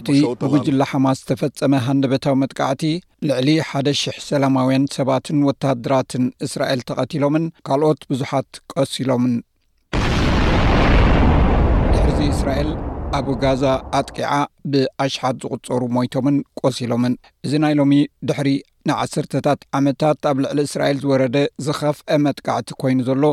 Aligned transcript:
እቲ 0.00 0.08
ብጉጅላ 0.42 0.82
ሓማስ 0.94 1.18
ዝተፈጸመ 1.24 1.72
ሃንደበታዊ 1.88 2.36
መጥቃዕቲ 2.44 2.84
ልዕሊ 3.30 3.48
ሓ 3.70 3.84
000 3.92 4.16
ሰላማውያን 4.30 4.86
ሰባትን 4.98 5.44
ወተሃድራትን 5.50 6.26
እስራኤል 6.48 6.82
ተቐቲሎምን 6.90 7.46
ካልኦት 7.68 8.02
ብዙሓት 8.12 8.50
ቀሲሎምንዚ 8.74 9.44
እስራኤል 12.36 12.70
ኣብ 13.16 13.28
ጋዛ 13.42 13.62
ኣጥቂዓ 13.98 14.30
ብኣሽሓት 14.72 15.36
ዝቕፀሩ 15.42 15.82
ሞይቶምን 15.96 16.34
ቆሲሎምን 16.60 17.12
እዚ 17.44 17.52
ናይ 17.62 17.74
ሎሚ 17.78 17.92
ድሕሪ 18.28 18.50
ንዓሰርታት 18.88 19.60
ዓመታት 19.78 20.26
ኣብ 20.30 20.36
ልዕሊ 20.44 20.58
እስራኤል 20.68 20.98
ዝወረደ 21.04 21.36
ዝኸፍአ 21.66 22.18
መጥቃዕቲ 22.24 22.68
ኮይኑ 22.82 22.98
ዘሎ 23.08 23.24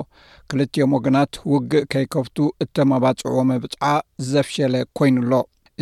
ክልቲዮም 0.52 0.94
ወገናት 0.98 1.34
ውግእ 1.54 1.88
ከይከፍቱ 1.94 2.38
እተመባፅዕዎ 2.66 3.40
መብፅዓ 3.52 3.90
ዘፍሸለ 4.32 4.76
ኮይኑኣሎ 5.00 5.34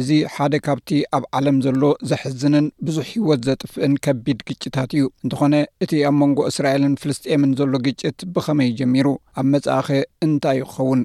እዚ 0.04 0.10
ሓደ 0.38 0.54
ካብቲ 0.67 0.92
ኣብ 1.17 1.26
ዓለም 1.39 1.60
ዘሎ 1.66 1.82
ዘሕዝንን 2.12 2.67
ብዙሕ 2.88 3.06
ህይወት 3.16 3.44
ዘጥፍእን 3.50 3.95
ከቢድ 4.08 4.42
ግጭታት 4.50 4.94
እዩ 4.98 5.04
እንተኾነ 5.26 5.56
እቲ 5.86 5.92
ኣብ 6.10 6.17
መንጎ 6.23 6.39
እስራኤልን 6.54 6.95
ፍልስጥኤምን 7.04 7.54
ዘሎ 7.62 7.73
ግጭት 7.89 8.17
ብኸመይ 8.38 8.72
ጀሚሩ 8.82 9.08
ኣብ 9.42 9.48
መጻእኸ 9.54 9.89
እንታይ 10.28 10.60
ይክኸውን 10.64 11.04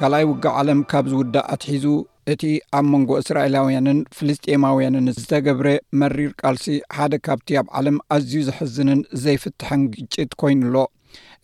ካልኣይ 0.00 0.24
ውጋ 0.28 0.44
ዓለም 0.58 0.78
ካብዝውዳእ 0.90 1.44
ኣትሒዙ 1.54 1.84
እቲ 2.32 2.42
ኣብ 2.76 2.84
መንጎ 2.92 3.10
እስራኤላውያንን 3.22 3.98
ፍልስጤማውያንን 4.18 5.06
ዝተገብረ 5.16 5.66
መሪር 6.00 6.30
ቃልሲ 6.42 6.66
ሓደ 6.96 7.12
ካብቲ 7.26 7.48
ኣብ 7.60 7.66
ዓለም 7.78 7.96
ኣዝዩ 8.16 8.36
ዝሕዝንን 8.46 9.00
ዘይፍትሐን 9.24 9.82
ግጭት 9.96 10.30
ኮይኑ 10.42 10.62
ኣሎ 10.70 10.78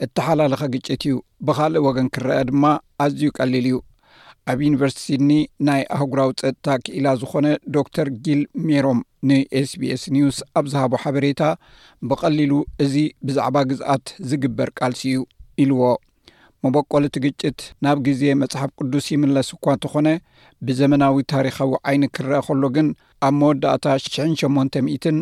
እተሓላለኻ 0.07 0.63
ግጭት 0.77 1.03
እዩ 1.09 1.17
ብኻልእ 1.51 1.85
ወገን 1.89 2.09
ክረአ 2.15 2.39
ድማ 2.51 2.65
ኣዝዩ 3.07 3.27
ቀሊል 3.39 3.67
እዩ 3.73 3.77
ኣብ 4.53 4.59
ዩኒቨርሲቲ 4.69 5.21
ኒ 5.29 5.33
ናይ 5.71 5.83
ኣህጉራዊ 5.99 6.31
ፀጥታ 6.43 6.67
ክኢላ 6.87 7.07
ዝኮነ 7.23 7.47
ዶክተር 7.77 8.11
ጊል 8.25 8.43
ሜሮም 8.69 9.01
ን 9.29 9.43
ስbs 9.71 10.05
ኒውስ 10.17 10.39
ኣብ 10.61 10.65
ዝሃቦ 10.75 10.93
ሓበሬታ 11.05 11.43
ብቐሊሉ 12.11 12.53
እዚ 12.87 12.95
ብዛዕባ 13.29 13.57
ግዝኣት 13.73 14.07
ዝግበር 14.33 14.71
ቃልሲ 14.81 15.03
እዩ 15.15 15.19
ኢልዎ 15.65 15.83
መበቆል 16.67 17.05
እቲ 17.09 17.17
ግጭት 17.25 17.59
ናብ 17.85 17.99
ግዜ 18.07 18.23
መጽሓፍ 18.43 18.71
ቅዱስ 18.81 19.07
ይምለስ 19.15 19.49
እኳ 19.57 19.65
እተ 19.77 19.85
ኾነ 19.93 20.09
ብዘመናዊ 20.67 21.19
ታሪኻዊ 21.33 21.71
ዓይኒ 21.89 22.05
ክረአ 22.17 22.39
ኸሎ 22.47 22.63
ግን 22.77 22.89
ኣብ 23.27 23.35
መወዳእታ 23.41 23.85
1800 23.99 25.13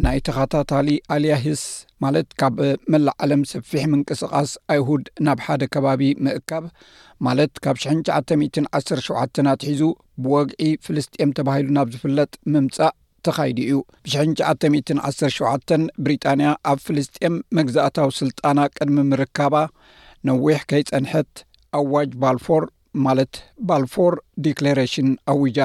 ናይ 0.04 0.18
ተኸታታሊ 0.26 0.88
ኣልያሂስ 1.14 1.62
ማለት 2.04 2.28
ካብ 2.40 2.56
መላዓለም 2.94 3.42
ሰፊሕ 3.52 3.84
ምንቅስቓስ 3.92 4.50
ኣይሁድ 4.74 5.04
ናብ 5.28 5.40
ሓደ 5.46 5.62
ከባቢ 5.76 6.02
ምእካብ 6.26 6.64
ማለት 7.28 7.52
ካብ 7.66 7.76
917 7.86 9.40
ኣትሒዙ 9.52 9.82
ብወግዒ 10.24 10.68
ፍልስጥኤም 10.88 11.32
ተባሂሉ 11.38 11.68
ናብ 11.78 11.88
ዝፍለጥ 11.94 12.32
ምምፃእ 12.54 12.92
ተኻይዲ 13.26 13.58
እዩ 13.70 13.76
ብ917 14.04 15.88
ብሪጣንያ 16.04 16.48
ኣብ 16.70 16.78
ፍልስጥኤም 16.86 17.34
መግዛእታዊ 17.58 18.10
ስልጣና 18.20 18.58
ቅድሚ 18.76 18.98
ምርካባ 19.12 19.54
ነዊሕ 20.28 20.58
ከይጸንሐት 20.70 21.30
ኣዋጅ 21.80 22.10
ባልፎር 22.22 22.64
ማለት 23.06 23.34
ባልፎር 23.68 24.14
ዲክለሬሽን 24.46 25.08
ኣውጃ 25.32 25.58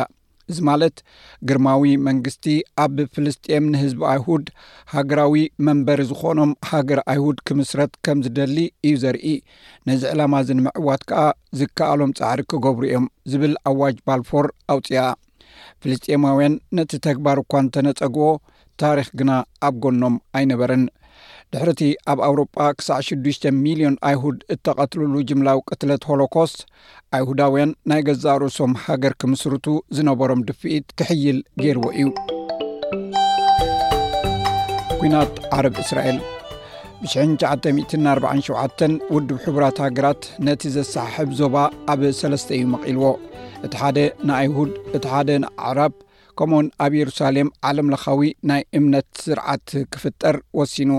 እዚ 0.51 0.57
ማለት 0.67 0.97
ግርማዊ 1.47 1.81
መንግስቲ 2.07 2.45
ኣብ 2.83 2.97
ፍልስጥኤም 3.13 3.65
ንህዝቢ 3.71 4.01
ኣይሁድ 4.11 4.45
ሃገራዊ 4.93 5.35
መንበሪ 5.67 5.99
ዝኾኖም 6.11 6.51
ሃገር 6.69 6.99
ኣይሁድ 7.13 7.39
ክምስረት 7.47 7.91
ከም 8.07 8.19
ዝደሊ 8.25 8.57
እዩ 8.89 8.93
ዘርኢ 9.01 9.33
ነዚ 9.89 10.01
ዕላማ 10.13 10.39
እዝንምዕዋት 10.43 11.01
ከዓ 11.09 11.23
ዝከኣሎም 11.61 12.11
ጻዕሪ 12.19 12.39
ክገብሩ 12.53 12.83
እዮም 12.89 13.07
ዝብል 13.31 13.55
ኣዋጅ 13.71 13.97
ባልፎር 14.09 14.47
ኣውፂያ 14.75 15.01
ፍልስጤኤማውያን 15.83 16.55
ነቲ 16.79 16.91
ተግባር 17.07 17.37
እኳ 17.43 17.51
እንተነጸግቦ 17.65 18.23
ታሪኽ 18.83 19.09
ግና 19.19 19.31
ኣብ 19.67 19.75
ጐኖም 19.85 20.15
ኣይነበርን 20.39 20.83
ድኅር 21.53 21.69
እቲ 21.71 21.81
ኣብ 22.11 22.19
ኣውሮጳ 22.25 22.53
ክሳዕ 22.77 22.97
6ዱሽ 23.07 23.37
ሚልዮን 23.65 23.93
ኣይሁድ 24.07 24.37
እተቐትልሉ 24.53 25.13
ጅምላው 25.27 25.59
ቅትለት 25.69 26.03
ሆሎኮስት 26.09 26.57
ኣይሁዳውያን 27.17 27.71
ናይ 27.89 28.01
ገዛእርእሶም 28.07 28.73
ሃገር 28.85 29.13
ክምስርቱ 29.21 29.65
ዝነበሮም 29.97 30.41
ድፍኢት 30.47 30.87
ክሕይል 31.01 31.37
ገይርዎ 31.61 31.85
እዩ 31.99 32.07
ኲናት 35.03 35.37
ዓረብ 35.57 35.77
እስራኤል 35.83 36.17
ብ947 37.03 38.97
ውዱብ 39.15 39.39
ሕቡራት 39.45 39.79
ሃገራት 39.85 40.21
ነቲ 40.47 40.61
ዘሰሓሕብ 40.75 41.31
ዞባ 41.41 41.55
ኣብ 41.93 42.03
ሰለስተ 42.21 42.49
እዩ 42.59 42.67
መቒልዎ 42.73 43.13
እቲ 43.67 43.73
ሓደ 43.83 43.97
ንኣይሁድ 44.27 44.73
እቲ 44.99 45.05
ሓደ 45.13 45.29
ንዓራብ 45.45 45.95
ከምውን 46.39 46.67
ኣብ 46.85 46.93
የሩሳሌም 47.01 47.47
ዓለም 47.69 47.87
ለኻዊ 47.95 48.19
ናይ 48.51 48.61
እምነት 48.79 49.07
ስርዓት 49.25 49.67
ክፍጠር 49.93 50.35
ወሲኑ 50.57 50.91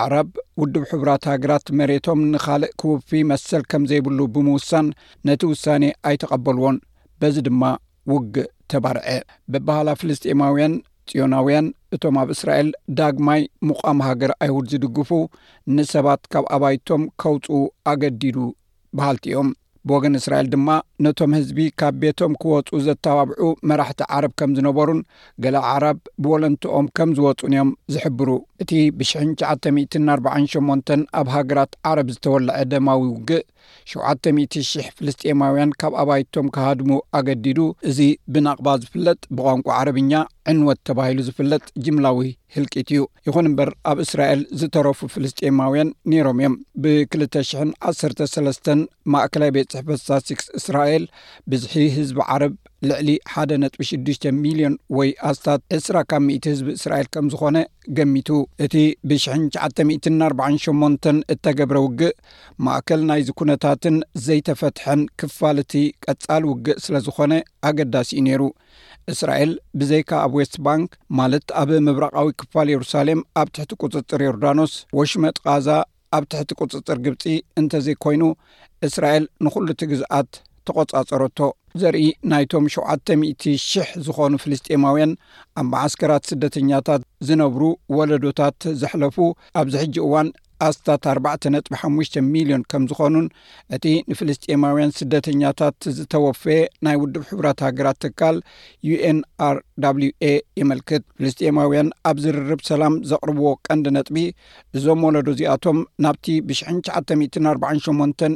ዓረብ 0.00 0.30
ውዱብ 0.60 0.82
ሕቡራት 0.88 1.22
ሃገራት 1.30 1.66
መሬቶም 1.78 2.18
ንኻልእ 2.32 2.72
ክውፊ 2.80 3.08
መሰል 3.30 3.62
ከም 3.70 3.82
ዘይብሉ 3.90 4.18
ብምውሳን 4.34 4.86
ነቲ 5.28 5.42
ውሳኔ 5.52 5.84
ኣይተቐበልዎን 6.08 6.76
በዚ 7.20 7.36
ድማ 7.46 7.62
ውግእ 8.12 8.48
ተባርዐ 8.72 9.06
ብባህላ 9.52 9.88
ፍልስጢማውያን 10.00 10.74
ጽዮናውያን 11.10 11.66
እቶም 11.96 12.16
ኣብ 12.22 12.28
እስራኤል 12.36 12.68
ዳግማይ 12.98 13.42
ምቓም 13.68 14.00
ሃገር 14.08 14.32
ኣይሁድ 14.46 14.66
ዝድግፉ 14.72 15.10
ንሰባት 15.76 16.22
ካብ 16.34 16.46
ኣባይቶም 16.56 17.04
ከውፅኡ 17.22 17.60
ኣገዲዱ 17.92 18.36
ባሃልቲ 18.98 19.24
እዮም 19.30 19.50
ብወገን 19.88 20.14
እስራኤል 20.20 20.46
ድማ 20.54 20.68
ነቶም 21.04 21.32
ህዝቢ 21.38 21.58
ካብ 21.80 21.94
ቤቶም 22.02 22.32
ክወፁኡ 22.42 22.78
ዘተባብዑ 22.86 23.46
መራሕቲ 23.70 24.00
ዓረብ 24.14 24.32
ከም 24.38 24.50
ዝነበሩን 24.58 25.00
ገላ 25.44 25.56
ዓራብ 25.72 25.98
ብወለንቲኦም 26.22 26.86
ከም 26.96 27.10
ዝወፁን 27.18 27.52
እዮም 27.54 27.70
ዝሕብሩ 27.94 28.30
እቲ 28.62 28.72
ብ948 28.98 30.92
ኣብ 31.20 31.26
ሃገራት 31.36 31.72
ዓረብ 31.90 32.08
ዝተወልዐ 32.16 32.54
ደማዊ 32.72 33.02
ውግእ 33.12 33.44
7,000 33.92 34.92
ፍልስጤማውያን 34.96 35.70
ካብ 35.80 35.92
ኣባይቶም 36.02 36.46
ካሃድሙ 36.54 36.90
ኣገዲዱ 37.18 37.58
እዚ 37.88 37.98
ብናቕባ 38.34 38.68
ዝፍለጥ 38.82 39.18
ብቛንቋ 39.36 39.66
ዓረብኛ 39.80 40.12
ዕንወት 40.52 40.78
ተባሂሉ 40.88 41.18
ዝፍለጥ 41.28 41.62
ጅምላዊ 41.86 42.20
ህልቂት 42.56 42.88
እዩ 42.94 43.00
ይኹን 43.28 43.48
እምበር 43.50 43.70
ኣብ 43.90 43.98
እስራኤል 44.06 44.42
ዝተረፉ 44.60 45.00
ፍልስጤማውያን 45.14 45.90
ነይሮም 46.12 46.38
እዮም 46.42 46.56
ብ213 46.84 48.70
ማእይ 49.14 49.52
ቤት 49.56 49.72
ሕፈሳሲክስ 49.78 50.46
እስራኤል 50.58 51.04
ብዝሒ 51.50 51.74
ህዝቢ 51.96 52.18
ዓረብ 52.34 52.54
ልዕሊ 52.88 53.08
1 53.42 53.54
ጥ6 53.76 54.26
ሚልዮን 54.42 54.74
ወይ 54.96 55.08
ኣስታት 55.30 55.60
20 55.76 56.02
ካብ 56.10 56.26
ህዝቢ 56.52 56.68
እስራኤል 56.78 57.08
ከም 57.14 57.26
ዝኾነ 57.32 57.56
ገሚቱ 57.98 58.28
እቲ 58.64 58.74
ብ948 59.10 61.08
እተገብረ 61.34 61.78
ውግእ 61.86 62.14
ማእከል 62.66 63.02
ናይዚ 63.10 63.28
ኩነታትን 63.40 63.96
ዘይተፈትሐን 64.26 65.02
ክፋልእቲ 65.22 65.74
ቀጻል 66.06 66.44
ውግእ 66.52 66.80
ስለ 66.86 66.96
ዝኾነ 67.08 67.32
ኣገዳሲ 67.70 68.10
ዩ 68.18 68.22
ነይሩ 68.28 68.42
እስራኤል 69.14 69.52
ብዘይካ 69.80 70.10
ኣብ 70.24 70.32
ዌስት 70.40 70.56
ባንክ 70.66 70.90
ማለት 71.20 71.46
ኣብ 71.62 71.70
ምብራቃዊ 71.88 72.28
ክፋል 72.40 72.68
የሩሳሌም 72.74 73.20
ኣብ 73.42 73.48
ትሕቲ 73.56 73.72
ቅፅጥር 73.82 74.20
ዮርዳኖስ 74.28 74.72
ወሽመጥቃዛ 74.98 75.68
ኣብ 76.16 76.24
ትሕቲ 76.32 76.50
ቅፅፅር 76.58 76.98
ግብፂ 77.04 77.22
እንተዘይኮይኑ 77.60 78.22
እስራኤል 78.86 79.24
ንኹሉ 79.44 79.64
እትግዛኣት 79.74 80.30
ተቆጻጸረቶ 80.68 81.38
ዘርኢ 81.80 82.02
ናይቶም 82.30 82.64
7000 82.76 83.92
ዝኾኑ 84.06 84.32
ፍልስጢማውያን 84.42 85.12
ኣብ 85.60 85.66
መእስከራት 85.74 86.24
ስደተኛታት 86.30 87.02
ዝነብሩ 87.28 87.62
ወለዶታት 87.98 88.58
ዘሕለፉ 88.82 89.16
ኣብዚ 89.60 89.74
ሕጂ 89.82 89.96
እዋን 90.06 90.28
ኣስታት 90.66 91.02
4ባ 91.10 91.26
ጥ 91.42 91.50
5ሙሽ 91.80 92.08
ሚሊዮን 92.34 92.62
ከም 92.70 92.82
ዝኾኑን 92.90 93.26
እቲ 93.76 93.84
ንፍልስጢማውያን 94.10 94.94
ስደተኛታት 94.98 95.76
ዝተወፈየ 95.98 96.60
ናይ 96.86 96.96
ውድብ 97.02 97.22
ሕቡራት 97.30 97.60
ሃገራት 97.66 97.98
ትካል 98.04 98.36
ዩንአር 98.88 99.56
ኤ 100.30 100.32
ይመልክት 100.60 101.04
ፍልስጢማውያን 101.20 101.90
ኣብ 102.10 102.16
ዝርርብ 102.24 102.62
ሰላም 102.70 102.96
ዘቕርብዎ 103.12 103.48
ቀንዲ 103.68 103.86
ነጥቢ 103.96 104.16
እዞም 104.78 105.04
ወለዶ 105.08 105.28
እዚኣቶም 105.36 105.78
ናብቲ 106.06 106.26
ብ948 106.48 108.30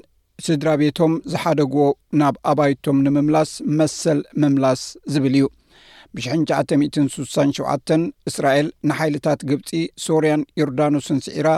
ስድራ 0.45 0.69
ቤቶም 0.81 1.13
ዝሓደግዎ 1.33 1.83
ናብ 2.21 2.35
ኣባይቶም 2.51 2.99
ንምምላስ 3.07 3.51
መሰል 3.81 4.21
ምምላስ 4.43 4.81
ዝብል 5.15 5.35
እዩ 5.41 5.47
ብ967 6.17 7.93
እስራኤል 8.31 8.67
ንሓይልታት 8.89 9.41
ግብፂ 9.51 9.71
ሶርያን 10.05 10.43
ዮርዳኖስን 10.61 11.19
ስዒራ 11.27 11.49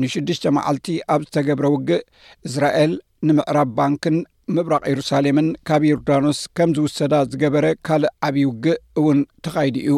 ን6ሽ 0.00 0.42
መዓልቲ 0.56 0.88
ኣብ 1.14 1.22
ዝተገብረ 1.28 1.66
ውግእ 1.74 2.04
እስራኤል 2.48 2.94
ንምዕራብ 3.28 3.70
ባንኪን 3.78 4.16
ምብራቕ 4.56 4.82
የሩሳሌምን 4.90 5.48
ካብ 5.68 5.82
ዮርዳኖስ 5.88 6.38
ከም 6.56 6.68
ዝውሰዳ 6.76 7.14
ዝገበረ 7.30 7.66
ካልእ 7.86 8.12
ዓብዪ 8.26 8.44
ውጊእ 8.50 8.78
እውን 9.00 9.18
ተኻይዲ 9.44 9.76
እዩ 9.86 9.96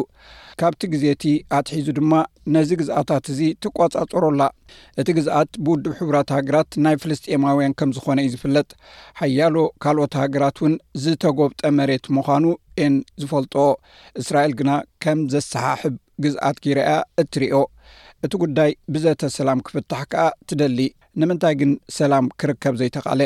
ካብቲ 0.61 0.81
ግዜ 0.93 1.03
እቲ 1.15 1.23
ኣትሒዙ 1.57 1.87
ድማ 1.99 2.13
ነዚ 2.55 2.69
ግዝኣታት 2.81 3.27
እዙ 3.33 3.39
ትቋጻጽሮኣላ 3.65 4.43
እቲ 5.01 5.07
ግዝኣት 5.17 5.51
ብውድብ 5.65 5.93
ሕቡራት 6.01 6.33
ሃገራት 6.37 6.71
ናይ 6.85 6.95
ፍልስጥኤማውያን 7.05 7.75
ከም 7.81 7.93
ዝኾነ 7.97 8.17
እዩ 8.25 8.31
ዝፍለጥ 8.35 8.69
ሓያሎ 9.21 9.55
ካልኦት 9.85 10.13
ሃገራት 10.23 10.57
ውን 10.65 10.75
ዝተጐብጠ 11.03 11.61
መሬት 11.79 12.07
ምዃኑ 12.17 12.45
ኤን 12.85 12.95
ዝፈልጦ 13.23 13.55
እስራኤል 14.23 14.53
ግና 14.61 14.71
ከም 15.05 15.21
ዘሰሓሕብ 15.35 15.95
ግዝኣት 16.25 16.59
ጊራእያ 16.65 16.95
እትርእዮ 17.23 17.55
እቲ 18.25 18.33
ጕዳይ 18.41 18.71
ብዘተ 18.95 19.21
ሰላም 19.41 19.61
ክፍታሕ 19.67 20.01
ከዓ 20.11 20.25
ትደሊ 20.49 20.79
ንምንታይ 21.21 21.55
ግን 21.61 21.71
ሰላም 21.99 22.25
ክርከብ 22.41 22.75
ዘይተቓለ 22.81 23.21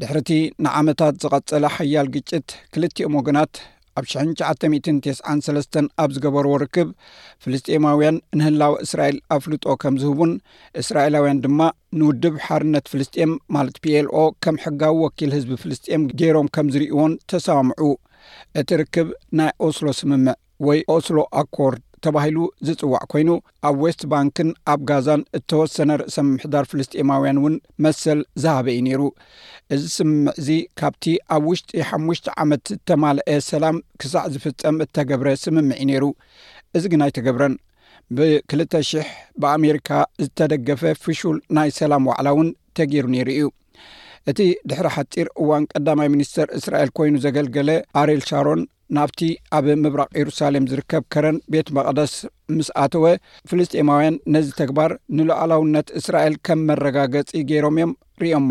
ድሕር 0.00 0.16
እቲ 0.22 0.30
ንዓመታት 0.64 1.14
ዝቐጸለ 1.22 1.64
ሓያል 1.76 2.06
ግጭት 2.14 2.48
ክልቲኦ 2.74 3.08
ወገናት 3.18 3.54
ኣብ 3.98 4.04
993 4.10 5.78
ኣብ 6.02 6.10
ዝገበርዎ 6.16 6.52
ርክብ 6.62 6.88
ፍልስጥማውያን 7.44 8.16
ንህላዊ 8.38 8.74
እስራኤል 8.84 9.16
ኣፍልጦ 9.36 9.64
ከም 9.82 9.94
ዝህቡን 10.02 10.32
እስራኤላውያን 10.82 11.40
ድማ 11.46 11.60
ንውድብ 12.00 12.36
ሓርነት 12.46 12.86
ፍልስጥኤም 12.92 13.32
ማለት 13.56 13.76
ፒኤልኦ 13.84 14.20
ከም 14.46 14.58
ሕጋዊ 14.64 14.94
ወኪል 15.04 15.32
ህዝቢ 15.38 15.50
ፍልስጥም 15.62 16.04
ገይሮም 16.22 16.50
ከም 16.56 16.68
ዝርእዎን 16.76 17.14
ተሰምዑ 17.32 17.82
እቲ 18.62 18.68
ርክብ 18.82 19.10
ናይ 19.40 19.52
ኦስሎ 19.68 19.88
ስምምዕ 20.00 20.36
ወይ 20.68 20.78
ኦስሎ 20.96 21.16
ኣኮርድ 21.40 21.82
ተባሂሉ 22.04 22.38
ዝጽዋዕ 22.66 23.02
ኮይኑ 23.12 23.30
ኣብ 23.68 23.76
ወስት 23.84 24.02
ባንክን 24.12 24.50
ኣብ 24.72 24.80
ጋዛን 24.90 25.22
እተወሰነ 25.38 25.90
ርእሰ 26.00 26.16
ምምሕዳር 26.26 26.64
ፍልስጢማውያን 26.70 27.40
እውን 27.40 27.54
መሰል 27.84 28.20
ዝሃበ 28.42 28.66
እዩ 28.74 28.82
ነይሩ 28.88 29.02
እዚ 29.76 29.82
ስምምዕ 29.96 30.32
እዚ 30.40 30.48
ካብቲ 30.80 31.04
ኣብ 31.36 31.44
ውሽጢ 31.50 31.70
ሓሙሽተ 31.90 32.26
ዓመት 32.44 32.62
ዝተማልአ 32.74 33.38
ሰላም 33.52 33.78
ክሳዕ 34.02 34.24
ዝፍፀም 34.34 34.78
እተገብረ 34.86 35.28
ስምምዕ 35.44 35.78
ዩ 35.84 35.88
ነይሩ 35.92 36.06
እዚ 36.78 36.84
ግን 36.94 37.04
ኣይተገብረን 37.06 37.56
ብ2ልተ 38.16 38.72
00 38.90 39.08
ብኣሜሪካ 39.42 39.88
ዝተደገፈ 40.24 40.82
ፍሹል 41.04 41.38
ናይ 41.56 41.70
ሰላም 41.80 42.04
ዋዕላ 42.10 42.28
እውን 42.34 42.48
ተገይሩ 42.78 43.06
ነይሩ 43.14 43.28
እዩ 43.36 43.48
እቲ 44.30 44.40
ድሕሪ 44.70 44.86
ሓጢር 44.94 45.26
እዋን 45.42 45.64
ቀዳማይ 45.72 46.08
ሚኒስትር 46.16 46.46
እስራኤል 46.58 46.90
ኮይኑ 46.98 47.14
ዘገልገለ 47.26 47.68
ኣሬል 48.00 48.22
ሻሮን 48.30 48.62
ናብቲ 48.96 49.18
ኣብ 49.56 49.66
ምብራቕ 49.84 50.08
የሩሳሌም 50.18 50.66
ዝርከብ 50.70 51.02
ከረን 51.14 51.38
ቤት 51.52 51.68
መቕደስ 51.76 52.12
ምስ 52.56 52.68
ኣተወ 52.82 53.04
ፍልስጤማውያን 53.50 54.14
ነዚ 54.34 54.46
ተግባር 54.60 54.92
ንለዓላውነት 55.16 55.88
እስራኤል 55.98 56.34
ከም 56.46 56.60
መረጋገጺ 56.70 57.30
ገይሮም 57.50 57.76
እዮም 57.80 57.92
ርእዮሞ 58.22 58.50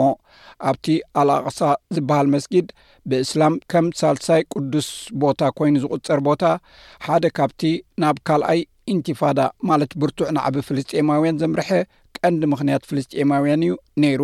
ኣብቲ 0.72 0.88
ኣልኣቕሳ 1.22 1.60
ዝበሃል 1.98 2.28
መስጊድ 2.36 2.68
ብእስላም 3.12 3.56
ከም 3.74 3.86
ሳልሳይ 4.02 4.44
ቅዱስ 4.56 4.90
ቦታ 5.24 5.42
ኮይኑ 5.60 5.76
ዝቝጸር 5.86 6.22
ቦታ 6.28 6.44
ሓደ 7.08 7.26
ካብቲ 7.40 7.64
ናብ 8.04 8.20
ካልኣይ 8.30 8.62
ኢንቲፋዳ 8.96 9.40
ማለት 9.70 9.92
ብርቱዕ 10.04 10.28
ናዕብ 10.40 10.58
ፍልስጤማውያን 10.68 11.40
ዘምርሐ 11.44 11.70
ቀንዲ 12.20 12.44
ምኽንያት 12.52 12.86
ፍልስጥማውያን 12.92 13.66
እዩ 13.68 13.74
ነይሩ 14.04 14.22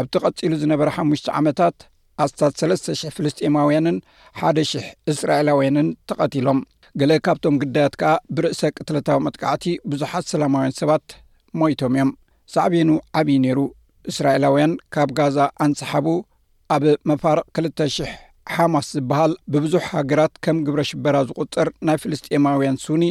ኣብቲ 0.00 0.14
ቐጺሉ 0.26 0.52
ዝነበረ 0.64 0.88
ሓሙሽተ 0.98 1.28
ዓመታት 1.40 1.76
ኣስታት 2.22 2.52
3ስተ,00 2.60 3.10
ፍልስጢማውያንን 3.16 3.96
1ደ,00 4.40 4.80
እስራኤላውያንን 5.12 5.88
ተቐቲሎም 6.10 6.58
ገለ 7.00 7.12
ካብቶም 7.26 7.56
ግዳያት 7.62 7.94
ከኣ 8.00 8.12
ብርእሰ 8.36 8.60
ቅትልታዊ 8.78 9.18
መጥካዕቲ 9.26 9.64
ብዙሓት 9.90 10.24
ሰላማውያን 10.32 10.74
ሰባት 10.80 11.04
ሞይቶም 11.60 11.94
እዮም 11.96 12.10
ሳዕቤኑ 12.54 12.90
ዓብዪ 13.20 13.36
ነይሩ 13.44 13.60
እስራኤላውያን 14.10 14.72
ካብ 14.94 15.10
ጋዛ 15.20 15.38
ኣንሰሓቡ 15.66 16.06
ኣብ 16.76 16.84
መፋርቕ 17.10 17.46
2,00 17.62 18.10
ሓማስ 18.54 18.86
ዝበሃል 18.96 19.32
ብብዙሕ 19.54 19.84
ሃገራት 19.96 20.32
ከም 20.44 20.58
ግብረ 20.66 20.80
ሽበራ 20.90 21.16
ዝቝፅር 21.28 21.68
ናይ 21.86 21.96
ፍልስጥማውያን 22.02 22.76
ሱኒ 22.84 23.04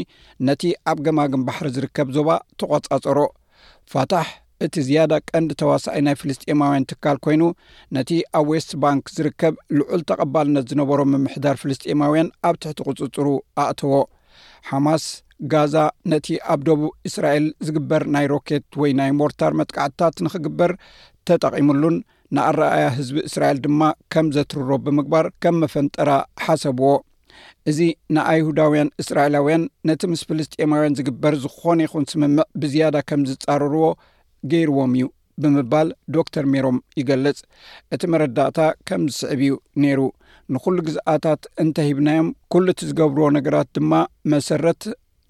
ነቲ 0.47 0.63
ኣብ 0.91 0.97
ገማግም 1.05 1.45
ባሕሪ 1.47 1.67
ዝርከብ 1.75 2.07
ዞባ 2.17 2.29
ተቖጻጸሮ 2.59 3.19
ፋታሕ 3.91 4.27
እቲ 4.65 4.75
ዝያዳ 4.87 5.13
ቀንዲ 5.29 5.49
ተዋሳኢ 5.59 5.97
ናይ 6.05 6.15
ፍልስጥኤማውያን 6.21 6.85
ትካል 6.91 7.17
ኮይኑ 7.25 7.43
ነቲ 7.95 8.09
ኣብ 8.39 8.47
ዌስት 8.53 8.71
ባንክ 8.83 9.03
ዝርከብ 9.15 9.53
ልዑል 9.79 10.01
ተቐባልነት 10.09 10.65
ዝነበሮ 10.71 10.99
ምምሕዳር 11.11 11.55
ፍልስጢማውያን 11.61 12.29
ኣብ 12.47 12.55
ትሕቲ 12.63 12.79
ቅጽጽሩ 12.89 13.27
ኣእተዎ 13.63 13.93
ሓማስ 14.69 15.05
ጋዛ 15.53 15.75
ነቲ 16.13 16.27
ኣብ 16.53 16.59
ደቡብ 16.69 16.91
እስራኤል 17.09 17.45
ዝግበር 17.67 18.03
ናይ 18.15 18.25
ሮኬት 18.33 18.65
ወይ 18.81 18.91
ናይ 19.01 19.11
ሞርታር 19.21 19.53
መጥካዕትታት 19.61 20.17
ንኽግበር 20.27 20.73
ተጠቒሙሉን 21.31 21.97
ንኣረኣያ 22.37 22.87
ህዝቢ 22.97 23.17
እስራኤል 23.31 23.57
ድማ 23.65 23.81
ከም 24.15 24.27
ዘትርሮ 24.37 24.69
ብምግባር 24.85 25.25
ከም 25.43 25.55
መፈንጠራ 25.63 26.09
ሓሰብዎ 26.45 26.89
እዚ 27.69 27.79
ንኣይሁዳውያን 28.15 28.91
እስራኤላውያን 29.01 29.63
ነቲ 29.89 30.01
ምስ 30.13 30.21
ፍልስጥኤማውያን 30.29 30.95
ዝግበር 30.99 31.33
ዝኾነ 31.45 31.79
ይኹን 31.87 32.05
ስምምዕ 32.11 32.45
ብዝያዳ 32.61 32.97
ከም 33.09 33.21
ዝጻርርዎ 33.29 33.85
ገይርዎም 34.51 34.93
እዩ 34.97 35.05
ብምባል 35.43 35.87
ዶክተር 36.15 36.45
ሜሮም 36.53 36.77
ይገልጽ 36.99 37.37
እቲ 37.95 38.01
መረዳእታ 38.13 38.57
ከም 38.87 39.03
ዝስዕብ 39.13 39.41
እዩ 39.45 39.51
ነይሩ 39.83 39.99
ንኩሉ 40.53 40.77
ግዛኣታት 40.87 41.41
እንተይሂብናዮም 41.63 42.29
ኩሉ 42.53 42.65
እቲ 42.73 42.81
ዝገብርዎ 42.89 43.25
ነገራት 43.37 43.69
ድማ 43.77 43.93
መሰረት 44.33 44.81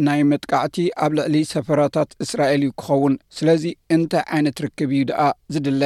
ናይ 0.07 0.21
መጥቃዕቲ 0.31 0.77
ኣብ 1.05 1.11
ልዕሊ 1.17 1.35
ሰፈራታት 1.53 2.09
እስራኤል 2.25 2.61
እዩ 2.65 2.71
ክኸውን 2.81 3.15
ስለዚ 3.37 3.63
እንታይ 3.95 4.23
ዓይነት 4.35 4.59
ርክብ 4.65 4.91
እዩ 4.97 5.01
ደኣ 5.09 5.21
ዝድለ 5.55 5.81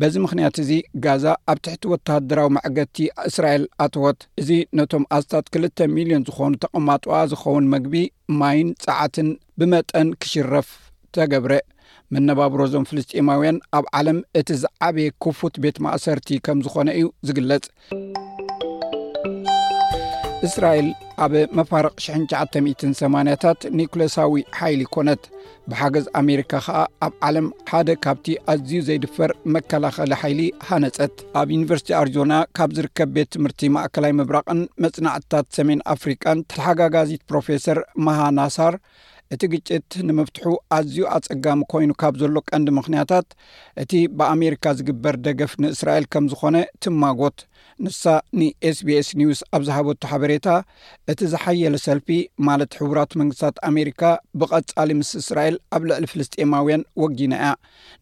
በዚ 0.00 0.14
ምክንያት 0.24 0.56
እዚ 0.62 0.70
ጋዛ 1.04 1.24
ኣብ 1.50 1.58
ትሕቲ 1.66 1.84
ወታሃደራዊ 1.92 2.48
መዕገድቲ 2.56 2.96
እስራኤል 3.28 3.62
ኣትወት 3.84 4.18
እዚ 4.40 4.50
ነቶም 4.78 5.04
ኣስታት 5.16 5.46
ክልተ 5.54 5.76
ሚልዮን 5.96 6.24
ዝኾኑ 6.28 6.52
ተቐማጥዋ 6.64 7.12
ዝኸውን 7.32 7.66
መግቢ 7.74 7.94
ማይን 8.40 8.68
ፀዓትን 8.84 9.30
ብመጠን 9.60 10.10
ክሽረፍ 10.24 10.68
ተገብረ 11.16 11.52
መነባብሮ 12.14 12.60
ዞም 12.72 12.84
ፍልስጢማውያን 12.88 13.56
ኣብ 13.76 13.84
ዓለም 13.98 14.18
እቲ 14.40 14.48
ዝዓበየ 14.62 15.08
ኩፉት 15.24 15.54
ቤት 15.62 15.76
ማእሰርቲ 15.84 16.28
ከም 16.46 16.58
ዝኾነ 16.64 16.88
እዩ 16.98 17.06
ዝግለጽ 17.28 17.64
እስራኤል 20.46 20.88
ኣብ 21.24 21.32
መፋርቕ 21.58 21.92
1908ያታት 22.06 23.60
ኒኮሎሳዊ 23.78 24.34
ሓይሊ 24.58 24.82
ኮነት 24.94 25.22
ብሓገዝ 25.70 26.06
ኣሜሪካ 26.20 26.52
ከዓ 26.66 26.80
ኣብ 27.06 27.14
ዓለም 27.28 27.46
ሓደ 27.70 27.88
ካብቲ 28.04 28.26
ኣዝዩ 28.52 28.80
ዘይድፈር 28.88 29.30
መከላኸሊ 29.54 30.12
ሓይሊ 30.22 30.40
ሃነጸት 30.68 31.16
ኣብ 31.40 31.48
ዩኒቨርስቲ 31.56 31.90
ኣርዞና 32.02 32.34
ካብ 32.58 32.72
ዝርከብ 32.78 33.10
ቤት 33.16 33.30
ትምህርቲ 33.36 33.70
ማእከላይ 33.76 34.12
ምብራቕን 34.20 34.62
መጽናዕትታት 34.86 35.48
ሰሜን 35.58 35.82
ኣፍሪካን 35.94 36.40
ተሓጋጋዚት 36.52 37.24
ፕሮፌሰር 37.32 37.80
ማሃናሳር 38.08 38.76
እቲ 39.34 39.42
ግጭት 39.52 39.92
ንምፍትሑ 40.08 40.44
ኣዝዩ 40.76 40.98
ኣጸጋሚ 41.16 41.60
ኮይኑ 41.72 41.90
ካብ 42.00 42.14
ዘሎ 42.20 42.36
ቀንዲ 42.50 42.68
ምኽንያታት 42.76 43.28
እቲ 43.82 43.92
ብኣሜሪካ 44.18 44.64
ዝግበር 44.78 45.16
ደገፍ 45.26 45.52
ንእስራኤል 45.62 46.04
ከም 46.12 46.26
ዝኾነ 46.32 46.56
ትማጎት 46.84 47.38
ንሳ 47.86 48.02
ን 48.38 48.40
sbs 48.76 49.08
ኒውስ 49.20 49.40
ኣብ 49.56 49.62
ዝሃበቱ 49.68 50.02
ሓበሬታ 50.12 50.46
እቲ 51.12 51.20
ዝሓየለ 51.32 51.76
ሰልፊ 51.86 52.08
ማለት 52.48 52.78
ሕቡራት 52.80 53.10
መንግስታት 53.22 53.56
ኣሜሪካ 53.70 54.02
ብቐጻሊ 54.40 54.90
ምስ 55.00 55.10
እስራኤል 55.22 55.56
ኣብ 55.76 55.82
ልዕሊ 55.90 56.04
ፍልስጥማውያን 56.12 56.86
ወጊና 57.04 57.34
እያ 57.42 57.50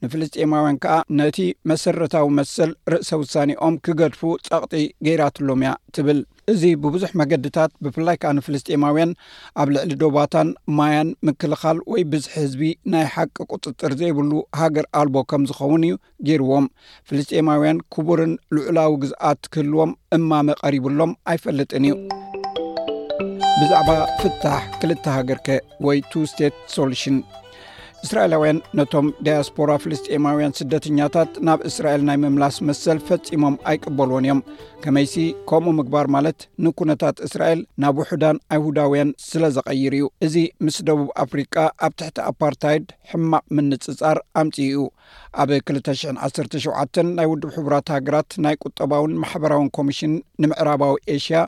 ንፍልስጤማውያን 0.05 0.81
ከዓ 0.85 0.99
ነቲ 1.21 1.41
መሰረታዊ 1.73 2.29
መስል 2.39 2.73
ርእሰ 2.95 3.11
ውሳኒኦም 3.25 3.81
ክገድፉ 3.87 4.23
ጸቕጢ 4.49 4.75
ገይራትሎም 5.09 5.63
እያ 5.67 5.73
ትብል 5.97 6.21
እዚ 6.53 6.63
ብብዙሕ 6.85 7.11
መገድታት 7.21 7.71
ብፍላይ 7.85 8.17
ከዓኒ 8.23 8.39
ፍልስጤማውያን 8.47 9.13
ኣብ 9.61 9.69
ልዕሊ 9.75 9.93
ዶባታን 10.03 10.49
ማያን 10.79 11.09
ምክልኻል 11.27 11.79
ወይ 11.93 12.03
ብዙሒ 12.13 12.31
ህዝቢ 12.41 12.63
ናይ 12.93 13.05
ሓቂ 13.15 13.37
ቁፅጥር 13.53 13.93
ዘይብሉ 14.01 14.31
ሃገር 14.61 14.87
ኣልቦ 15.01 15.17
ከም 15.31 15.45
ዝኸውን 15.51 15.85
እዩ 15.89 15.95
ገይርዎም 16.29 16.67
ፍልስጤማውያን 17.11 17.79
ክቡርን 17.95 18.35
ልዑላዊ 18.57 18.93
ግዝኣት 19.05 19.41
ክህልዎም 19.55 19.93
እማመ 20.19 20.49
ቀሪቡሎም 20.65 21.15
ኣይፈልጥን 21.35 21.87
እዩ 21.91 21.95
ብዛዕባ 23.61 23.89
ፍታሕ 24.21 24.63
ክልተ 24.83 25.05
ሃገር 25.17 25.41
ከ 25.49 25.59
ወይ 25.87 25.99
ቱ 26.13 26.23
ስቴት 26.33 26.55
ሶሉሽን 26.77 27.17
እስራኤላውያን 28.05 28.59
ነቶም 28.79 29.07
ዳያስፖራ 29.27 29.71
ፍልስጤማውያን 29.83 30.55
ስደተኛታት 30.59 31.33
ናብ 31.49 31.61
እስራኤል 31.69 32.03
ናይ 32.09 32.17
ምምላስ 32.25 32.57
መሰል 32.69 32.99
ፈጺሞም 33.09 33.55
ኣይቅበልዎን 33.71 34.27
እዮም 34.27 34.41
ከመይሲ 34.83 35.15
ከምኡ 35.51 35.73
ምግባር 35.81 36.07
ማለት 36.17 36.39
ንኩነታት 36.65 37.17
እስራኤል 37.29 37.61
ናብ 37.85 37.99
ውሑዳን 38.03 38.41
ኣይሁዳውያን 38.57 39.13
ስለ 39.29 39.45
ዘቐይር 39.57 39.97
እዩ 39.99 40.07
እዚ 40.29 40.37
ምስ 40.67 40.79
ደቡብ 40.91 41.09
አፍሪቃ 41.25 41.55
ኣብ 41.89 41.95
ትሕቲ 42.03 42.19
አፓርታይድ 42.31 42.87
ሕማቕ 43.13 43.45
ምንጽጻር 43.59 44.21
ኣምጽ 44.43 44.59
እዩ 44.69 44.85
ኣብ 45.43 45.51
217 45.77 46.99
ናይ 47.17 47.27
ውድብ 47.31 47.51
ሕቡራት 47.57 47.89
ሃገራት 47.95 48.31
ናይ 48.45 48.55
ቁጠባውን 48.67 49.17
ማሕበራውን 49.23 49.69
ኮሚሽን 49.79 50.13
ንምዕራባዊ 50.43 50.93
ኤሽያ 51.15 51.39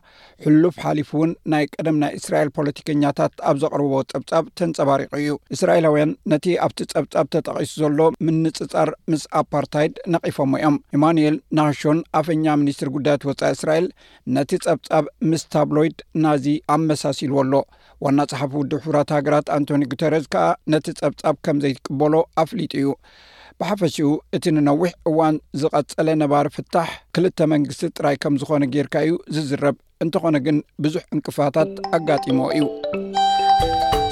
ሕሉፍ 0.44 0.75
ሓሊፉ 0.84 1.10
እውን 1.18 1.32
ናይ 1.52 1.64
ቀደም 1.75 1.96
ናይ 2.02 2.12
እስራኤል 2.20 2.48
ፖለቲከኛታት 2.56 3.34
ኣብ 3.50 3.56
ዘቕርቦ 3.64 3.92
ጸብጻብ 4.12 4.44
ተንጸባሪቂ 4.60 5.10
እዩ 5.20 5.34
እስራኤላውያን 5.56 6.12
ነቲ 6.32 6.46
ኣብቲ 6.66 6.80
ጸብጻብ 6.94 7.28
ተጠቒሱ 7.34 7.70
ዘሎ 7.82 8.00
ምንጽጻር 8.28 8.90
ምስ 9.12 9.22
ኣፓርታይድ 9.42 9.94
ነቒፎሙ 10.14 10.52
እዮም 10.60 10.78
ኤማንኤል 10.98 11.38
ናህሽን 11.58 12.00
ኣፈኛ 12.22 12.44
ሚኒስትሪ 12.64 12.90
ጉዳያት 12.96 13.28
ወፃኢ 13.30 13.52
እስራኤል 13.58 13.88
ነቲ 14.38 14.50
ጸብጻብ 14.66 15.06
ምስ 15.30 15.44
ታብሎይድ 15.56 15.98
ናዚ 16.26 16.44
ኣመሳሲሉዎ 16.78 17.40
ኣሎ 17.46 17.54
ዋና 18.04 18.20
ጸሓፊ 18.30 18.52
ውድብ 18.60 18.80
ሕቡራት 18.86 19.10
ሃገራት 19.18 19.46
ኣንቶኒ 19.58 19.82
ጉተርዝ 19.94 20.25
ከዓ 20.34 20.44
ነቲ 20.75 20.86
ጸብጻብ 21.00 21.36
ከም 21.46 21.58
ዘይቅበሎ 21.64 22.14
ኣፍሊጡ 22.44 22.72
እዩ 22.82 22.88
ብሓፈሺኡ 23.62 24.08
እቲ 24.36 24.44
ንነዊሕ 24.54 24.90
እዋን 25.10 25.36
ዝቐጸለ 25.60 26.08
ነባሪ 26.22 26.46
ፍታሕ 26.56 26.88
ክልተ 27.14 27.38
መንግስቲ 27.52 27.82
ጥራይ 27.96 28.16
ከም 28.22 28.34
ዝኾነ 28.40 28.64
ጌርካ 28.75 28.94
እዩ 29.06 29.14
ዝዝረብ 29.34 29.76
እንተኾነ 30.04 30.36
ግን 30.46 30.56
ብዙሕ 30.84 31.02
እንቅፋታት 31.14 31.70
ኣጋጢሞ 31.98 32.40
እዩ 32.56 32.64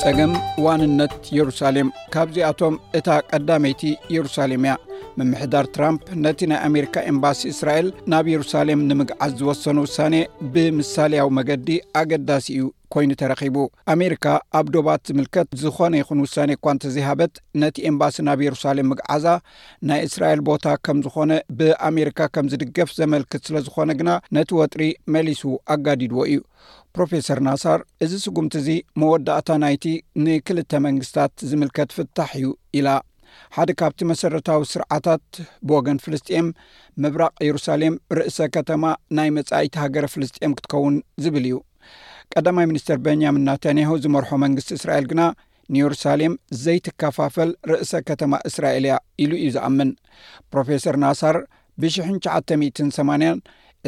ጸገም 0.02 0.32
እዋንነት 0.60 1.16
የሩሳሌም 1.38 1.90
ካብዚኣቶም 2.14 2.76
እታ 3.00 3.08
ቀዳመይቲ 3.32 3.82
ኢየሩሳሌም 4.12 4.64
እያ 4.66 4.74
ምምሕዳር 5.18 5.66
ትራምፕ 5.74 6.06
ነቲ 6.24 6.40
ናይ 6.50 6.58
ኣሜሪካ 6.68 6.94
ኤምባሲ 7.10 7.40
እስራኤል 7.54 7.88
ናብ 8.12 8.26
የሩሳሌም 8.32 8.80
ንምግዓዝ 8.90 9.32
ዝወሰኑ 9.40 9.76
ውሳኔ 9.86 10.14
ብምሳልያዊ 10.54 11.28
መገዲ 11.38 11.68
ኣገዳሲ 12.00 12.46
እዩ 12.54 12.64
ኮይኑ 12.94 13.12
ተረኺቡ 13.20 13.56
ኣሜሪካ 13.94 14.24
ኣብ 14.58 14.66
ዶባት 14.74 15.00
ዝምልከት 15.10 15.48
ዝኾነ 15.62 15.92
ይኹን 16.00 16.18
ውሳኔ 16.24 16.50
እኳ 16.56 16.64
እንተ 16.74 16.90
ዘ 16.94 17.04
ሃበት 17.08 17.34
ነቲ 17.62 17.76
ኤምባሲ 17.90 18.16
ናብ 18.28 18.40
የሩሳሌም 18.44 18.88
ምግዓዛ 18.92 19.24
ናይ 19.90 20.02
እስራኤል 20.08 20.42
ቦታ 20.50 20.64
ከም 20.86 20.98
ዝኾነ 21.06 21.30
ብኣሜሪካ 21.60 22.20
ከም 22.36 22.48
ዝድገፍ 22.52 22.90
ዘመልክት 23.00 23.42
ስለ 23.48 23.56
ዝኾነ 23.68 23.90
ግና 24.02 24.10
ነቲ 24.38 24.50
ወጥሪ 24.60 24.82
መሊሱ 25.16 25.42
ኣጋዲድዎ 25.76 26.20
እዩ 26.32 26.40
ፕሮፌሰር 26.96 27.38
ናሳር 27.48 27.80
እዚ 28.06 28.12
ስጉምቲ 28.26 28.54
እዚ 28.62 28.68
መወዳእታ 29.02 29.48
ናይቲ 29.64 29.86
ንክልተ 30.26 30.72
መንግስትታት 30.88 31.44
ዝምልከት 31.50 31.92
ፍታሕ 31.98 32.32
እዩ 32.40 32.48
ኢላ 32.78 32.88
ሓደ 33.56 33.70
ካብቲ 33.80 34.00
መሰረታዊ 34.10 34.60
ስርዓታት 34.70 35.26
ብወገን 35.68 35.98
ፍልስጥኤም 36.04 36.46
ምብራቕ 37.02 37.34
የሩሳሌም 37.46 37.94
ርእሰ 38.18 38.38
ከተማ 38.56 38.84
ናይ 39.16 39.28
መጻኢቲ 39.36 39.74
ሃገረ 39.82 40.06
ፍልስጥኤም 40.12 40.54
ክትኸውን 40.58 40.94
ዝብል 41.24 41.44
እዩ 41.48 41.58
ቀዳማይ 42.32 42.66
ሚኒስትር 42.70 42.96
ቤንኛሚን 43.04 43.44
ናተንያሁ 43.48 43.92
ዝመርሖ 44.06 44.30
መንግስቲ 44.44 44.70
እስራኤል 44.78 45.06
ግና 45.12 45.22
ንየሩሳሌም 45.74 46.34
ዘይትከፋፈል 46.64 47.52
ርእሰ 47.72 47.92
ከተማ 48.08 48.32
እስራኤል 48.50 48.86
እያ 48.88 48.96
ኢሉ 49.24 49.32
እዩ 49.42 49.50
ዝኣምን 49.56 49.92
ፕሮፌሰር 50.52 50.98
ናሳር 51.04 51.38
ብሽ980 51.84 52.90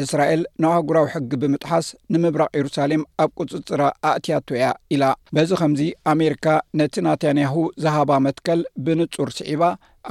እስራኤል 0.03 0.41
ንኣህጉራዊ 0.63 1.05
ሕጊ 1.13 1.29
ብምጥሓስ 1.41 1.87
ንምብራቅ 2.13 2.49
የሩሳሌም 2.57 3.03
ኣብ 3.23 3.29
ቅፅፅራ 3.39 3.83
ኣእትያቶ 4.09 4.47
እያ 4.57 4.65
ኢላ 4.95 5.03
በዚ 5.35 5.49
ከምዚ 5.61 5.81
ኣሜሪካ 6.13 6.45
ነቲ 6.81 6.95
ናታንያሁ 7.07 7.55
ዝሃባ 7.83 8.11
መትከል 8.27 8.59
ብንጹር 8.87 9.29
ስዒባ 9.37 9.63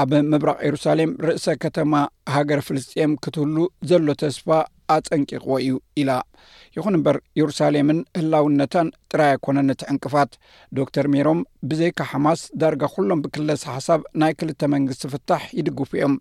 ኣብ 0.04 0.10
ምብራቅ 0.32 0.56
የሩሳሌም 0.68 1.12
ርእሰ 1.26 1.46
ከተማ 1.64 1.92
ሃገር 2.36 2.60
ፍልስጥም 2.68 3.12
ክትህሉ 3.24 3.58
ዘሎ 3.90 4.08
ተስፋ 4.22 4.48
ኣፀንቂቕዎ 4.96 5.54
እዩ 5.62 5.72
ኢላ 6.00 6.10
ይኹን 6.76 6.96
እምበር 6.98 7.16
የሩሳሌምን 7.38 7.98
ህላውነታን 8.18 8.88
ጥራይ 9.12 9.30
ኣይኮነን 9.34 9.72
እቲ 9.74 9.82
ዕንቅፋት 9.92 10.32
ዶክተር 10.78 11.06
ሜሮም 11.14 11.40
ብዘይካ 11.70 12.00
ሓማስ 12.10 12.42
ዳርጋ 12.62 12.82
ኩሎም 12.94 13.22
ብክለስ 13.24 13.62
ሓሳብ 13.74 14.02
ናይ 14.22 14.34
ክልተ 14.40 14.60
መንግስቲ 14.76 15.04
ፍታሕ 15.14 15.44
ይድግፉ 15.60 15.90
እዮም 15.98 16.14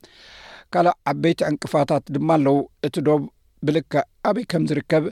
ካልእ 0.76 0.96
ዓበይቲ 1.12 1.42
ዕንቅፋታት 1.52 2.06
ድማ 2.16 2.30
ኣለው 2.38 2.58
እቲ 2.88 2.96
ዶብ 3.08 3.24
ብልክ 3.68 3.94
ኣበይ 4.30 4.44
ከም 4.52 4.64
ዝርከብ 4.70 5.04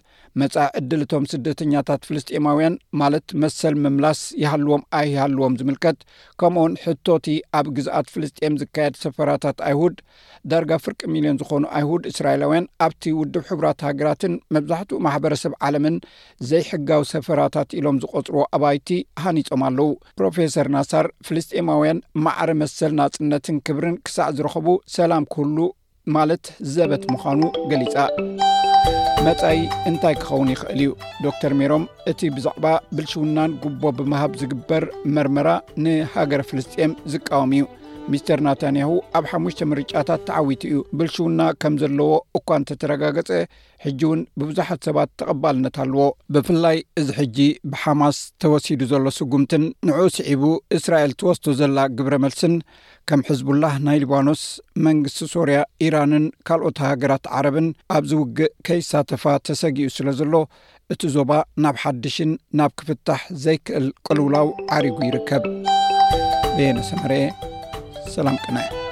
መጻ 0.41 0.55
ዕድል 0.77 1.01
እቶም 1.05 1.24
ስደተኛታት 1.31 2.05
ፍልስጤኤማውያን 2.07 2.75
ማለት 3.01 3.27
መሰል 3.43 3.75
ምምላስ 3.83 4.19
ይሃልዎም 4.43 4.83
ኣይ 5.00 5.05
ይሃልዎም 5.13 5.55
ዝምልከት 5.60 5.98
ከምኡውን 6.41 6.74
ሕቶቲ 6.83 7.27
ኣብ 7.60 7.65
ግዛኣት 7.77 8.07
ፍልስጥኤም 8.13 8.57
ዝካየድ 8.62 8.95
ሰፈራታት 9.03 9.57
ኣይሁድ 9.69 9.95
ዳርጋ 10.53 10.72
ፍርቂ 10.86 11.00
ሚልዮን 11.15 11.39
ዝኾኑ 11.41 11.63
ኣይሁድ 11.79 12.03
እስራኤላውያን 12.12 12.69
ኣብቲ 12.88 13.03
ውድብ 13.19 13.43
ሕቡራት 13.50 13.81
ሃገራትን 13.89 14.36
መብዛሕትኡ 14.57 15.00
ማሕበረሰብ 15.07 15.53
ዓለምን 15.67 15.98
ዘይሕጋው 16.51 17.05
ሰፈራታት 17.13 17.69
ኢሎም 17.81 18.00
ዝቆፅርዎ 18.05 18.41
ኣባይቲ 18.57 18.89
ሃኒፆም 19.25 19.63
ኣለዉ 19.69 19.89
ፕሮፌሰር 20.22 20.69
ናሳር 20.77 21.07
ፍልስጢማውያን 21.29 22.03
ማዕረ 22.27 22.50
መሰል 22.63 22.93
ናጽነትን 23.01 23.60
ክብርን 23.69 23.98
ክሳዕ 24.07 24.29
ዝረኸቡ 24.39 24.67
ሰላም 25.00 25.25
ክህሉ 25.36 25.60
ማለት 26.15 26.45
ዘበት 26.74 27.03
ምዃኑ 27.13 27.41
ገሊጻ 27.72 27.95
መፀይ 29.25 29.60
እንታይ 29.89 30.15
ክኸውን 30.22 30.50
ይኽእል 30.53 30.79
እዩ 30.83 30.89
ዶ 31.24 31.31
ተር 31.41 31.53
ሜሮም 31.60 31.83
እቲ 32.12 32.19
ብዛዕባ 32.38 32.65
ብልሽውናን 32.95 33.51
ጉቦ 33.63 33.83
ብምሃብ 34.00 34.31
ዝግበር 34.41 34.83
መርመራ 35.15 35.50
ንሃገረ 35.83 36.41
ፍልስጥኤም 36.50 36.93
ዝቃወም 37.13 37.51
እዩ 37.57 37.63
ሚስተር 38.12 38.39
ናታንያሁ 38.48 38.91
ኣብ 39.17 39.25
ሓሙሽተ 39.31 39.65
ምርጫታት 39.72 40.22
ተዓዊቱ 40.27 40.62
እዩ 40.69 40.79
ብልሽውና 40.98 41.41
ከም 41.62 41.74
ዘለዎ 41.81 42.10
እኳ 42.38 42.48
እን 42.60 42.63
ተተረጋገጸ 42.69 43.29
ሕጂ 43.86 44.01
ውን 44.10 44.22
ብብዙሓት 44.39 44.79
ሰባት 44.88 45.10
ተቐባልነት 45.19 45.77
ኣለዎ 45.83 46.03
ብፍላይ 46.36 46.77
እዚ 47.01 47.07
ሕጂ 47.19 47.38
ብሓማስ 47.74 48.17
ተወሲዱ 48.43 48.81
ዘሎ 48.91 49.05
ስጉምትን 49.19 49.63
ንእኡ 49.89 50.01
ስዒቡ 50.17 50.43
እስራኤል 50.77 51.13
ትወስቶ 51.22 51.45
ዘላ 51.62 51.77
ግብረ 52.00 52.15
መልስን 52.25 52.55
ከም 53.12 53.24
ሕዝቡላህ 53.29 53.75
ናይ 53.88 53.98
ሊባኖስ 54.03 54.43
መንግስቲ 54.88 55.19
ሶርያ 55.36 55.57
ኢራንን 55.88 56.27
ካልኦት 56.50 56.79
ሃገራት 56.88 57.25
ዓረብን 57.39 57.67
ኣብዝ 57.98 58.13
ውግእ 58.22 58.53
ከይሳተፋ 58.69 59.25
ተሰጊኡ 59.50 59.89
ስለ 60.00 60.07
ዘሎ 60.19 60.36
እቲ 60.95 61.01
ዞባ 61.17 61.31
ናብ 61.65 61.75
ሓድሽን 61.86 62.31
ናብ 62.60 62.72
ክፍታሕ 62.81 63.22
ዘይክእል 63.45 63.88
ቅልውላው 64.05 64.50
ዓሪጉ 64.77 64.98
ይርከብ 65.10 65.43
ኤየነሰነርአ 66.60 67.51
solankena 68.17 68.83